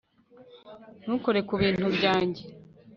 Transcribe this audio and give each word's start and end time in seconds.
ntukore 1.03 1.39
ku 1.47 1.53
bintu 1.61 1.85
byanjye 1.95 2.43